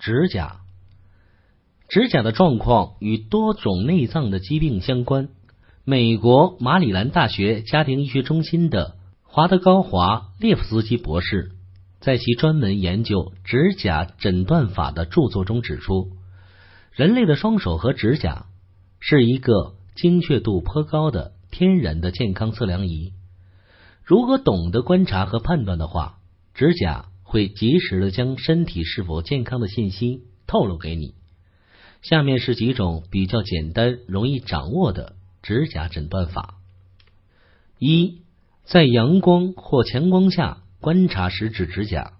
[0.00, 0.60] 指甲，
[1.90, 5.28] 指甲的状况与多种内脏的疾病相关。
[5.84, 11.50] 美国马里兰大学家庭医学中心的华德高华列夫斯基博士
[12.00, 16.08] 在其专门研究指甲诊断法的著作中指出，
[16.92, 18.46] 人类的双手和指甲
[19.00, 23.12] 是一个精确度颇高的天然的健康测量仪。
[24.02, 26.20] 如果懂得观察和判断的话，
[26.54, 27.09] 指甲。
[27.30, 31.14] 会及时的将身体是否健康的信息透露给你。
[32.02, 36.56] 下面是几种比较简单、容易掌握的指甲诊断法：
[37.78, 38.22] 一，
[38.64, 42.14] 在阳光或强光下观察食指指甲，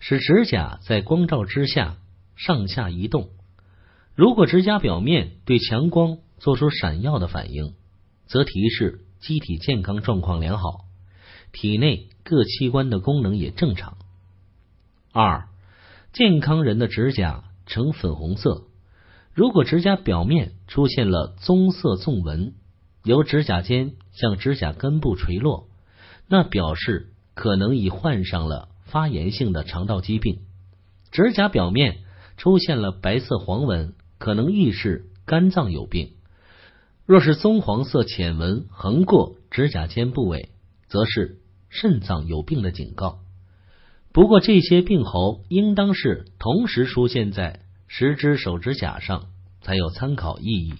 [0.00, 1.98] 使指甲在光照之下
[2.34, 3.28] 上下移动。
[4.16, 7.74] 如果指甲表面对强光做出闪耀的反应，
[8.26, 10.86] 则提示机体健康状况良好，
[11.52, 13.96] 体内各器官的功能也正常。
[15.12, 15.48] 二，
[16.12, 18.62] 健康人的指甲呈粉红色，
[19.34, 22.54] 如果指甲表面出现了棕色纵纹，
[23.02, 25.66] 由指甲尖向指甲根部垂落，
[26.28, 30.42] 那表示可能已患上了发炎性的肠道疾病。
[31.10, 31.98] 指甲表面
[32.36, 36.12] 出现了白色黄纹，可能预示肝脏有病。
[37.04, 40.50] 若是棕黄色浅纹横过指甲尖部位，
[40.86, 43.18] 则是肾脏有病的警告。
[44.12, 49.28] 不过，这些病候应当是同时出现在十只手指甲上，
[49.60, 50.74] 才有参考意义。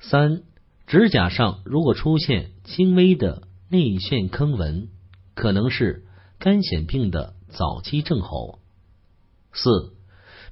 [0.00, 0.42] 三，
[0.86, 4.88] 指甲上如果出现轻微的内陷坑纹，
[5.34, 6.04] 可能是
[6.38, 8.58] 肝癣病的早期症候。
[9.54, 9.94] 四，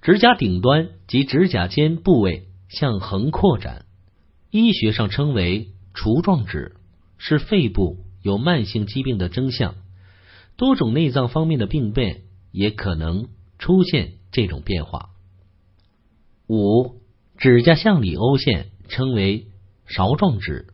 [0.01, 3.85] 指甲顶端及指甲尖部位向横扩展，
[4.51, 6.77] 医学上称为橱状指，
[7.19, 9.75] 是肺部有慢性疾病的征象。
[10.63, 13.27] 多种内脏方面的病变也可能
[13.59, 15.09] 出现这种变化。
[16.49, 17.01] 五，
[17.37, 19.49] 指甲向里凹陷称为
[19.87, 20.69] 勺状指，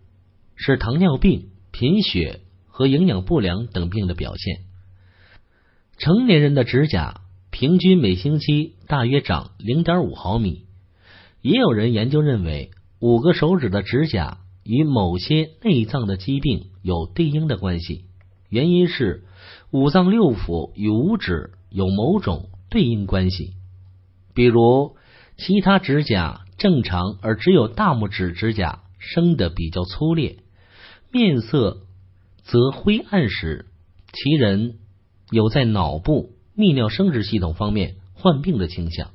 [0.56, 4.66] 是糖尿病、贫血和营养不良等病的表现。
[5.96, 10.66] 成年人的指甲平均每星期大约长零点五毫米，
[11.40, 18.04] 也有人研究认为，五个手指的指甲与某些内脏的疾病有对应的关系，
[18.50, 19.24] 原因是。
[19.70, 23.52] 五脏六腑与五指有某种对应关系，
[24.32, 24.96] 比如
[25.36, 30.38] 其他指甲正常，而只有大拇指指甲生的比较粗劣，
[31.12, 31.82] 面色
[32.44, 33.66] 则灰暗时，
[34.14, 34.78] 其人
[35.30, 39.10] 有在脑部、泌尿生殖系统方面患病的倾向。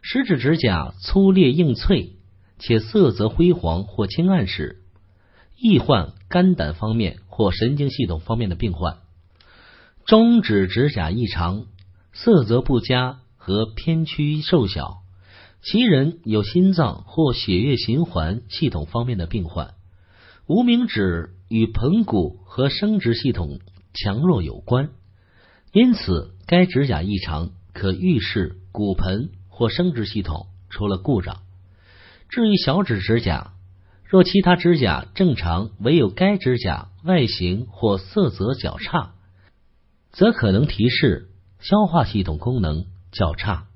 [0.00, 2.14] 食指指甲粗劣硬脆，
[2.58, 4.80] 且色泽灰黄或青暗时，
[5.58, 9.00] 易患肝胆方面或神经系统方面的病患。
[10.06, 11.66] 中指指甲异常，
[12.12, 14.98] 色泽不佳和偏曲瘦小，
[15.62, 19.74] 其人有心脏或血液循环系统方面的病患。
[20.46, 23.60] 无名指与盆骨和生殖系统
[23.94, 24.90] 强弱有关，
[25.72, 31.42] 因此该指甲异常可预示骨盆或生殖系统出了故障。
[32.28, 33.52] 至于小指指甲，
[34.04, 39.14] 若其他指甲正常，唯有该指甲外形或色泽较差。
[40.12, 41.28] 则可能提示
[41.60, 43.69] 消化系统功能较差。